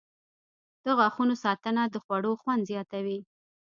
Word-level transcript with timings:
•د 0.85 0.87
غاښونو 0.97 1.35
ساتنه 1.43 1.83
د 1.87 1.95
خوړو 2.03 2.31
خوند 2.41 2.67
زیاتوي. 2.71 3.19